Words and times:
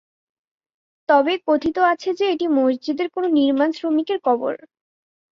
তবে 1.09 1.33
কথিত 1.47 1.77
আছে 1.91 2.09
যে 2.19 2.25
এটি 2.33 2.45
মসজিদের 2.57 3.07
কোন 3.09 3.23
নির্মাণ 3.37 3.69
শ্রমিকের 3.71 4.19
কবর। 4.23 4.53